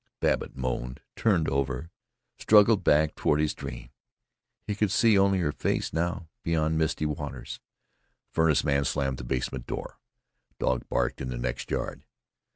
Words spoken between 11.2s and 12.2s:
in the next yard.